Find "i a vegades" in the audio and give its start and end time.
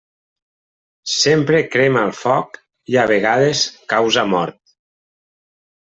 2.95-3.65